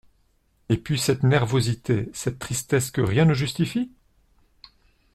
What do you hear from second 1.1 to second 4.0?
nervosité, cette tristesse que rien ne justifie?